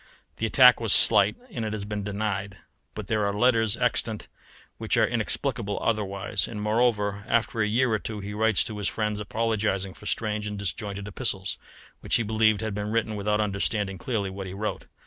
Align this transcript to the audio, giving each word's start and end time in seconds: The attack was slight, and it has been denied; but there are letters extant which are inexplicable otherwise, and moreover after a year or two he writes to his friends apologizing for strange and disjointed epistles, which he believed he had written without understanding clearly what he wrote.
The 0.37 0.47
attack 0.47 0.79
was 0.81 0.93
slight, 0.93 1.35
and 1.51 1.63
it 1.63 1.73
has 1.73 1.85
been 1.85 2.03
denied; 2.03 2.57
but 2.95 3.05
there 3.05 3.23
are 3.23 3.31
letters 3.37 3.77
extant 3.77 4.27
which 4.79 4.97
are 4.97 5.05
inexplicable 5.07 5.77
otherwise, 5.79 6.47
and 6.47 6.59
moreover 6.59 7.23
after 7.27 7.61
a 7.61 7.67
year 7.67 7.91
or 7.93 7.99
two 7.99 8.19
he 8.19 8.33
writes 8.33 8.63
to 8.63 8.79
his 8.79 8.87
friends 8.87 9.19
apologizing 9.19 9.93
for 9.93 10.07
strange 10.07 10.47
and 10.47 10.57
disjointed 10.57 11.07
epistles, 11.07 11.59
which 11.99 12.15
he 12.15 12.23
believed 12.23 12.61
he 12.61 12.65
had 12.65 12.75
written 12.79 13.15
without 13.15 13.39
understanding 13.39 13.99
clearly 13.99 14.31
what 14.31 14.47
he 14.47 14.55
wrote. 14.55 14.85